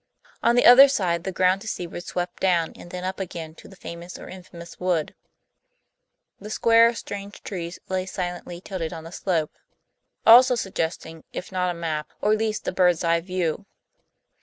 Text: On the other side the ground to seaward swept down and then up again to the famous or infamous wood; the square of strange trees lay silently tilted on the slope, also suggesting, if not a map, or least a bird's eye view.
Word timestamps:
On 0.41 0.55
the 0.55 0.65
other 0.65 0.87
side 0.87 1.25
the 1.25 1.31
ground 1.31 1.61
to 1.61 1.67
seaward 1.67 2.03
swept 2.05 2.39
down 2.39 2.73
and 2.75 2.89
then 2.89 3.03
up 3.03 3.19
again 3.19 3.53
to 3.53 3.67
the 3.67 3.75
famous 3.75 4.17
or 4.17 4.27
infamous 4.27 4.79
wood; 4.79 5.13
the 6.39 6.49
square 6.49 6.87
of 6.89 6.97
strange 6.97 7.43
trees 7.43 7.77
lay 7.87 8.07
silently 8.07 8.59
tilted 8.59 8.93
on 8.93 9.03
the 9.03 9.11
slope, 9.11 9.51
also 10.25 10.55
suggesting, 10.55 11.23
if 11.33 11.51
not 11.51 11.69
a 11.69 11.77
map, 11.77 12.09
or 12.19 12.33
least 12.35 12.67
a 12.67 12.71
bird's 12.71 13.03
eye 13.03 13.21
view. 13.21 13.67